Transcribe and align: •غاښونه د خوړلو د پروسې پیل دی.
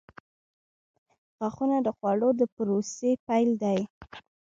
•غاښونه 1.37 1.77
د 1.83 1.87
خوړلو 1.95 2.29
د 2.39 2.41
پروسې 2.55 3.11
پیل 3.27 3.49
دی. 3.63 3.79